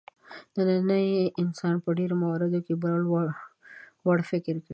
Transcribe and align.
نننی 0.55 1.05
انسان 1.41 1.75
په 1.83 1.89
ډېرو 1.97 2.15
موردونو 2.23 2.59
کې 2.65 2.73
بل 2.83 2.93
وړ 4.05 4.17
فکر 4.31 4.55
کوي. 4.65 4.69